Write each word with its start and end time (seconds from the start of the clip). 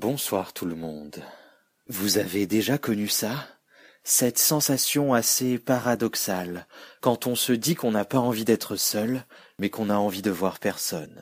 Bonsoir 0.00 0.54
tout 0.54 0.64
le 0.64 0.76
monde. 0.76 1.22
Vous 1.86 2.16
avez 2.16 2.46
déjà 2.46 2.78
connu 2.78 3.06
ça? 3.06 3.46
Cette 4.02 4.38
sensation 4.38 5.12
assez 5.12 5.58
paradoxale, 5.58 6.66
quand 7.02 7.26
on 7.26 7.34
se 7.34 7.52
dit 7.52 7.74
qu'on 7.74 7.90
n'a 7.90 8.06
pas 8.06 8.18
envie 8.18 8.46
d'être 8.46 8.76
seul, 8.76 9.26
mais 9.58 9.68
qu'on 9.68 9.90
a 9.90 9.96
envie 9.96 10.22
de 10.22 10.30
voir 10.30 10.58
personne. 10.58 11.20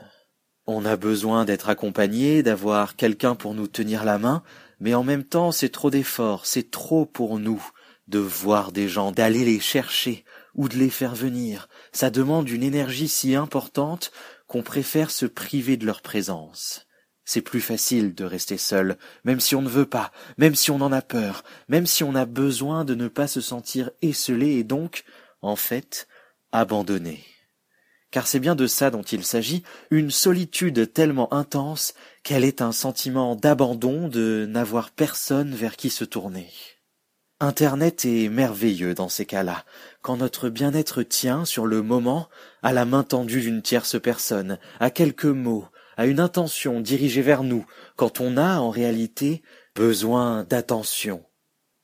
On 0.69 0.85
a 0.85 0.95
besoin 0.95 1.45
d'être 1.45 1.71
accompagné, 1.71 2.45
d'avoir 2.45 2.95
quelqu'un 2.95 3.35
pour 3.35 3.53
nous 3.53 3.67
tenir 3.67 4.05
la 4.05 4.17
main, 4.17 4.45
mais 4.79 4.95
en 4.95 5.03
même 5.03 5.25
temps 5.25 5.51
c'est 5.51 5.71
trop 5.71 5.91
d'efforts, 5.91 6.47
c'est 6.47 6.71
trop 6.71 7.05
pour 7.05 7.41
nous 7.41 7.61
de 8.07 8.21
voir 8.21 8.71
des 8.71 8.87
gens, 8.87 9.11
d'aller 9.11 9.45
les 9.45 9.59
chercher 9.59 10.25
ou 10.55 10.69
de 10.69 10.77
les 10.77 10.91
faire 10.91 11.17
venir. 11.17 11.69
Ça 11.91 12.11
demande 12.11 12.49
une 12.49 12.63
énergie 12.63 13.09
si 13.09 13.35
importante 13.35 14.13
qu'on 14.47 14.63
préfère 14.63 15.11
se 15.11 15.27
priver 15.27 15.77
de 15.77 15.85
leur 15.85 16.01
présence. 16.01 16.88
C'est 17.31 17.43
plus 17.43 17.61
facile 17.61 18.15
de 18.15 18.25
rester 18.25 18.57
seul, 18.57 18.97
même 19.23 19.39
si 19.39 19.55
on 19.55 19.61
ne 19.61 19.69
veut 19.69 19.85
pas, 19.85 20.13
même 20.39 20.55
si 20.55 20.71
on 20.71 20.81
en 20.81 20.93
a 20.93 21.03
peur, 21.03 21.45
même 21.69 21.87
si 21.87 22.03
on 22.03 22.15
a 22.15 22.25
besoin 22.25 22.87
de 22.87 22.95
ne 22.95 23.07
pas 23.07 23.27
se 23.27 23.43
sentir 23.43 23.91
esselé 24.01 24.53
et 24.53 24.65
donc, 24.65 25.05
en 25.43 25.55
fait, 25.55 26.09
abandonné. 26.53 27.23
Car 28.11 28.27
c'est 28.27 28.41
bien 28.41 28.55
de 28.55 28.67
ça 28.67 28.91
dont 28.91 29.03
il 29.03 29.27
s'agit, 29.27 29.63
une 29.91 30.11
solitude 30.11 30.91
tellement 30.95 31.31
intense 31.35 31.93
qu'elle 32.23 32.45
est 32.45 32.63
un 32.63 32.73
sentiment 32.73 33.37
d'abandon, 33.37 34.09
de 34.09 34.47
n'avoir 34.49 34.91
personne 34.91 35.55
vers 35.55 35.77
qui 35.77 35.91
se 35.91 36.07
tourner. 36.07 36.49
Internet 37.41 38.07
est 38.07 38.31
merveilleux 38.31 38.95
dans 38.95 39.11
ces 39.11 39.27
cas-là, 39.27 39.67
quand 40.01 40.17
notre 40.17 40.49
bien-être 40.49 41.03
tient 41.03 41.45
sur 41.45 41.67
le 41.67 41.83
moment 41.83 42.31
à 42.63 42.73
la 42.73 42.87
main 42.87 43.03
tendue 43.03 43.43
d'une 43.43 43.61
tierce 43.61 44.01
personne, 44.01 44.59
à 44.81 44.91
quelques 44.91 45.27
mots, 45.27 45.69
à 45.99 46.07
une 46.07 46.21
intention 46.21 46.81
dirigée 46.81 47.21
vers 47.21 47.43
nous, 47.43 47.67
quand 47.97 48.21
on 48.21 48.39
a, 48.39 48.61
en 48.61 48.71
réalité, 48.71 49.43
besoin 49.75 50.45
d'attention. 50.45 51.25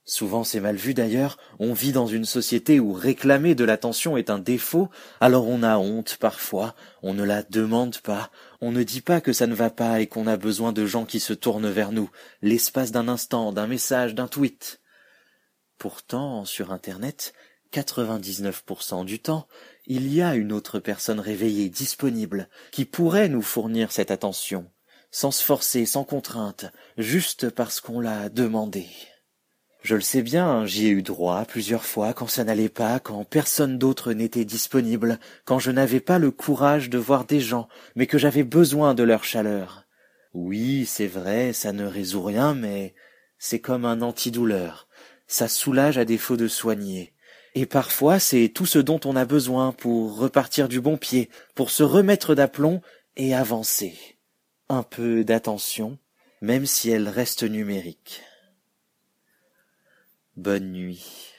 Souvent 0.06 0.44
c'est 0.44 0.60
mal 0.60 0.76
vu 0.76 0.94
d'ailleurs, 0.94 1.38
on 1.58 1.72
vit 1.72 1.90
dans 1.90 2.06
une 2.06 2.26
société 2.26 2.78
où 2.78 2.92
réclamer 2.92 3.54
de 3.54 3.64
l'attention 3.64 4.16
est 4.16 4.30
un 4.30 4.38
défaut, 4.38 4.88
alors 5.20 5.48
on 5.48 5.62
a 5.62 5.78
honte 5.78 6.18
parfois, 6.20 6.74
on 7.02 7.14
ne 7.14 7.24
la 7.24 7.42
demande 7.42 7.98
pas, 7.98 8.30
on 8.60 8.70
ne 8.70 8.82
dit 8.82 9.00
pas 9.00 9.20
que 9.20 9.32
ça 9.32 9.46
ne 9.46 9.54
va 9.54 9.70
pas 9.70 10.00
et 10.00 10.06
qu'on 10.06 10.26
a 10.26 10.36
besoin 10.36 10.72
de 10.72 10.86
gens 10.86 11.06
qui 11.06 11.20
se 11.20 11.32
tournent 11.32 11.70
vers 11.70 11.90
nous, 11.90 12.10
l'espace 12.40 12.92
d'un 12.92 13.08
instant, 13.08 13.50
d'un 13.50 13.66
message, 13.66 14.14
d'un 14.14 14.28
tweet. 14.28 14.80
Pourtant, 15.78 16.44
sur 16.44 16.70
Internet, 16.70 17.32
99% 17.74 19.04
du 19.04 19.18
temps, 19.18 19.48
il 19.86 20.12
y 20.12 20.22
a 20.22 20.34
une 20.36 20.52
autre 20.52 20.78
personne 20.78 21.20
réveillée, 21.20 21.68
disponible, 21.68 22.48
qui 22.70 22.84
pourrait 22.84 23.28
nous 23.28 23.42
fournir 23.42 23.90
cette 23.90 24.10
attention, 24.10 24.70
sans 25.10 25.30
se 25.30 25.42
forcer, 25.42 25.84
sans 25.86 26.04
contrainte, 26.04 26.66
juste 26.96 27.50
parce 27.50 27.80
qu'on 27.80 28.00
l'a 28.00 28.28
demandé. 28.28 28.86
Je 29.82 29.96
le 29.96 30.00
sais 30.00 30.22
bien, 30.22 30.64
j'y 30.64 30.86
ai 30.86 30.90
eu 30.90 31.02
droit 31.02 31.44
plusieurs 31.44 31.84
fois 31.84 32.14
quand 32.14 32.26
ça 32.26 32.44
n'allait 32.44 32.70
pas, 32.70 33.00
quand 33.00 33.24
personne 33.24 33.76
d'autre 33.76 34.12
n'était 34.12 34.46
disponible, 34.46 35.18
quand 35.44 35.58
je 35.58 35.70
n'avais 35.70 36.00
pas 36.00 36.18
le 36.18 36.30
courage 36.30 36.88
de 36.88 36.96
voir 36.96 37.26
des 37.26 37.40
gens, 37.40 37.68
mais 37.94 38.06
que 38.06 38.16
j'avais 38.16 38.44
besoin 38.44 38.94
de 38.94 39.02
leur 39.02 39.24
chaleur. 39.24 39.84
Oui, 40.32 40.86
c'est 40.86 41.06
vrai, 41.06 41.52
ça 41.52 41.72
ne 41.72 41.84
résout 41.84 42.22
rien, 42.22 42.54
mais 42.54 42.94
c'est 43.38 43.60
comme 43.60 43.84
un 43.84 44.00
antidouleur. 44.00 44.88
Ça 45.26 45.48
soulage 45.48 45.98
à 45.98 46.04
défaut 46.04 46.36
de 46.36 46.48
soigner. 46.48 47.13
Et 47.54 47.66
parfois 47.66 48.18
c'est 48.18 48.48
tout 48.48 48.66
ce 48.66 48.78
dont 48.78 49.00
on 49.04 49.16
a 49.16 49.24
besoin 49.24 49.72
pour 49.72 50.18
repartir 50.18 50.68
du 50.68 50.80
bon 50.80 50.96
pied, 50.96 51.30
pour 51.54 51.70
se 51.70 51.82
remettre 51.82 52.34
d'aplomb 52.34 52.80
et 53.16 53.34
avancer. 53.34 53.94
Un 54.68 54.82
peu 54.82 55.24
d'attention, 55.24 55.98
même 56.40 56.66
si 56.66 56.90
elle 56.90 57.08
reste 57.08 57.44
numérique. 57.44 58.22
Bonne 60.36 60.72
nuit. 60.72 61.33